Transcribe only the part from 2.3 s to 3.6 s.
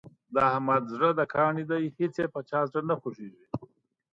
په چا زړه نه خوږېږي.